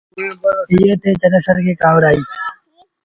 اُئي 0.71 0.91
تي 1.01 1.09
چنيسر 1.21 1.55
کي 1.65 1.73
ڪآوڙ 1.81 2.01
آئيٚ۔ 2.09 2.23